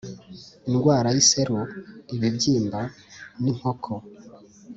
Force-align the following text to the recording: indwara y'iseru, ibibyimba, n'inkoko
indwara 0.67 1.07
y'iseru, 1.15 1.59
ibibyimba, 2.15 2.81
n'inkoko 3.41 3.93